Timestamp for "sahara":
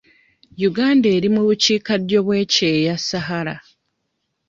3.07-3.55